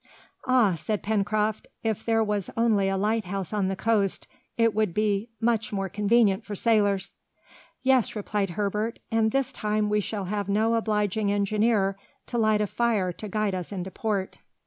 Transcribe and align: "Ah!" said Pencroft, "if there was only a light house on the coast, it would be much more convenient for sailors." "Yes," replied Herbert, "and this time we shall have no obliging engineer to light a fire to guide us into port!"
"Ah!" 0.47 0.73
said 0.73 1.03
Pencroft, 1.03 1.67
"if 1.83 2.03
there 2.03 2.23
was 2.23 2.49
only 2.57 2.89
a 2.89 2.97
light 2.97 3.25
house 3.25 3.53
on 3.53 3.67
the 3.67 3.75
coast, 3.75 4.25
it 4.57 4.73
would 4.73 4.95
be 4.95 5.29
much 5.39 5.71
more 5.71 5.89
convenient 5.89 6.43
for 6.43 6.55
sailors." 6.55 7.13
"Yes," 7.83 8.15
replied 8.15 8.49
Herbert, 8.57 8.97
"and 9.11 9.29
this 9.29 9.53
time 9.53 9.89
we 9.91 9.99
shall 10.01 10.25
have 10.25 10.49
no 10.49 10.73
obliging 10.73 11.31
engineer 11.31 11.99
to 12.25 12.39
light 12.39 12.61
a 12.61 12.65
fire 12.65 13.11
to 13.13 13.27
guide 13.29 13.53
us 13.53 13.71
into 13.71 13.91
port!" 13.91 14.39